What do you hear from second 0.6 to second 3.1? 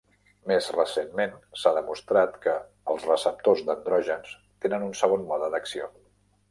recentment, s'ha demostrat que els